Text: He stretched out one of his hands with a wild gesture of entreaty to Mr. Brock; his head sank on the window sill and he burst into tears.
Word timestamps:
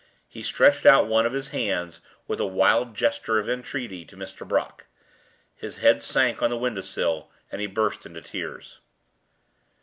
He 0.27 0.41
stretched 0.41 0.83
out 0.87 1.05
one 1.05 1.27
of 1.27 1.33
his 1.33 1.49
hands 1.49 2.01
with 2.27 2.39
a 2.39 2.45
wild 2.47 2.95
gesture 2.95 3.37
of 3.37 3.47
entreaty 3.47 4.03
to 4.05 4.17
Mr. 4.17 4.47
Brock; 4.47 4.87
his 5.53 5.77
head 5.77 6.01
sank 6.01 6.41
on 6.41 6.49
the 6.49 6.57
window 6.57 6.81
sill 6.81 7.29
and 7.51 7.61
he 7.61 7.67
burst 7.67 8.07
into 8.07 8.23
tears. 8.23 8.79